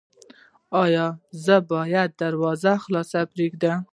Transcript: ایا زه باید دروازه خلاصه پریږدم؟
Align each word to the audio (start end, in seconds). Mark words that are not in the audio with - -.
ایا 0.83 1.05
زه 1.45 1.55
باید 1.71 2.09
دروازه 2.21 2.71
خلاصه 2.83 3.19
پریږدم؟ 3.31 3.79